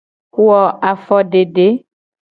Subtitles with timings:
[0.35, 0.57] Wo
[0.91, 1.67] afodede.